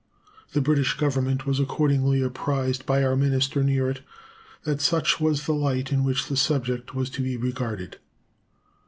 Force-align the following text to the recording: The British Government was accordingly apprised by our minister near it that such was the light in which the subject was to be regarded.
The 0.53 0.61
British 0.61 0.97
Government 0.97 1.45
was 1.45 1.59
accordingly 1.59 2.23
apprised 2.23 2.87
by 2.87 3.03
our 3.03 3.15
minister 3.15 3.63
near 3.63 3.87
it 3.87 4.01
that 4.63 4.81
such 4.81 5.19
was 5.19 5.45
the 5.45 5.53
light 5.53 5.91
in 5.91 6.03
which 6.03 6.25
the 6.27 6.35
subject 6.35 6.95
was 6.95 7.07
to 7.11 7.21
be 7.21 7.37
regarded. 7.37 7.99